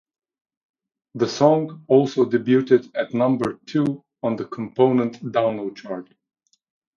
The 1.13 1.27
song 1.27 1.85
also 1.87 2.25
debuted 2.25 2.89
at 2.95 3.13
number 3.13 3.59
two 3.67 4.03
on 4.23 4.35
the 4.35 4.45
component 4.45 5.21
Download 5.23 5.75
Chart. 5.75 6.09